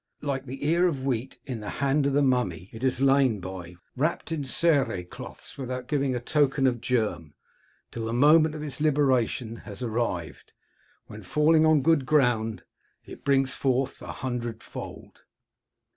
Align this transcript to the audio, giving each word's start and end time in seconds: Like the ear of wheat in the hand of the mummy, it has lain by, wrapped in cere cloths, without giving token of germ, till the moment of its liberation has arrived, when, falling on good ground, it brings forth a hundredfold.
Like 0.21 0.47
the 0.47 0.65
ear 0.67 0.87
of 0.87 1.03
wheat 1.05 1.37
in 1.45 1.59
the 1.59 1.69
hand 1.77 2.07
of 2.07 2.13
the 2.13 2.23
mummy, 2.23 2.71
it 2.73 2.81
has 2.81 3.01
lain 3.01 3.39
by, 3.39 3.75
wrapped 3.95 4.31
in 4.31 4.43
cere 4.43 5.03
cloths, 5.03 5.59
without 5.59 5.87
giving 5.87 6.19
token 6.21 6.65
of 6.65 6.81
germ, 6.81 7.35
till 7.91 8.05
the 8.07 8.11
moment 8.11 8.55
of 8.55 8.63
its 8.63 8.81
liberation 8.81 9.57
has 9.57 9.83
arrived, 9.83 10.53
when, 11.05 11.21
falling 11.21 11.67
on 11.67 11.83
good 11.83 12.07
ground, 12.07 12.63
it 13.05 13.23
brings 13.23 13.53
forth 13.53 14.01
a 14.01 14.11
hundredfold. 14.11 15.21